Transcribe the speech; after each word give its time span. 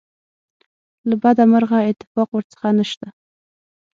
له 1.09 1.15
بده 1.21 1.43
مرغه 1.51 1.79
اتفاق 1.89 2.29
ورڅخه 2.33 2.69
نشته. 2.79 3.07